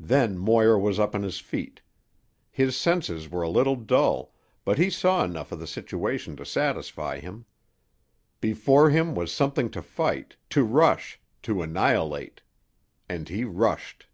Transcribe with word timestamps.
Then 0.00 0.38
Moir 0.38 0.76
was 0.76 0.98
up 0.98 1.14
on 1.14 1.22
his 1.22 1.38
feet. 1.38 1.82
His 2.50 2.74
senses 2.76 3.28
were 3.30 3.42
a 3.42 3.48
little 3.48 3.76
dull, 3.76 4.34
but 4.64 4.76
he 4.76 4.90
saw 4.90 5.22
enough 5.22 5.52
of 5.52 5.60
the 5.60 5.68
situation 5.68 6.34
to 6.34 6.44
satisfy 6.44 7.20
him. 7.20 7.44
Before 8.40 8.90
him 8.90 9.14
was 9.14 9.30
something 9.30 9.70
to 9.70 9.80
fight, 9.80 10.34
to 10.50 10.64
rush, 10.64 11.20
to 11.44 11.62
annihilate. 11.62 12.42
And 13.08 13.28
he 13.28 13.44
rushed. 13.44 14.08